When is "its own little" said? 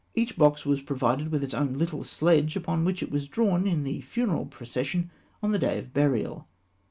1.43-2.03